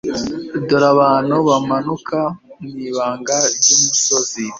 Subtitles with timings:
[0.67, 2.19] dore abantu bamanuka
[2.61, 4.43] mu ibanga ry'umusozi